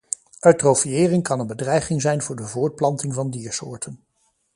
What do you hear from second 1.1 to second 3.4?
kan een bedreiging zijn voor de voortplanting van